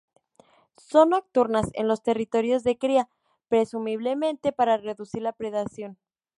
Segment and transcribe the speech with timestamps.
[0.77, 3.07] Son nocturnas en los territorios de cría,
[3.49, 5.99] presumiblemente para reducir la predación.